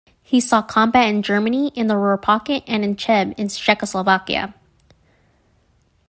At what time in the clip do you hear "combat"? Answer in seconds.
0.63-1.07